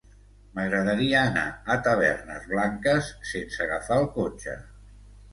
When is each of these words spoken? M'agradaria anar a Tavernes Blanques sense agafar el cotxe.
M'agradaria 0.53 1.17
anar 1.31 1.43
a 1.73 1.75
Tavernes 1.87 2.47
Blanques 2.53 3.11
sense 3.33 3.61
agafar 3.67 3.99
el 4.05 4.07
cotxe. 4.17 4.57